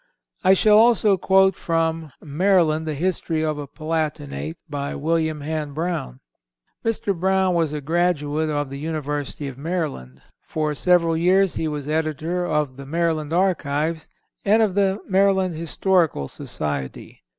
[0.41, 5.75] "(307) I shall also quote from "Maryland, the History of a Palatinate," by William Hand
[5.75, 7.19] Browne.(308) Mr.
[7.19, 10.23] Browne was a graduate of the University of Maryland.
[10.41, 14.09] For several years he was editor of the Maryland Archives,
[14.43, 17.21] and of the Maryland Historical Society.